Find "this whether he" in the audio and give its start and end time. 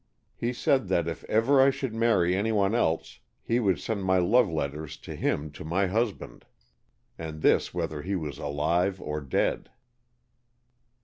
7.43-8.15